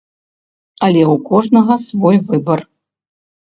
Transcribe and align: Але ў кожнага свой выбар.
Але 0.87 1.01
ў 1.13 1.15
кожнага 1.29 1.77
свой 1.89 2.17
выбар. 2.31 2.59